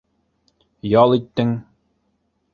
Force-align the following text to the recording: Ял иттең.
Ял 1.01 1.15
иттең. 1.19 1.53